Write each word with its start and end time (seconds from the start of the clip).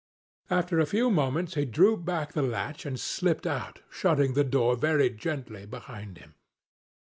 After 0.49 0.79
a 0.79 0.87
few 0.87 1.11
moments 1.11 1.53
he 1.53 1.63
drew 1.63 1.95
back 1.95 2.33
the 2.33 2.41
latch 2.41 2.87
and 2.87 2.99
slipped 2.99 3.45
out, 3.45 3.81
shutting 3.91 4.33
the 4.33 4.43
door 4.43 4.75
very 4.75 5.11
gently 5.11 5.67
behind 5.67 6.17
him. 6.17 6.33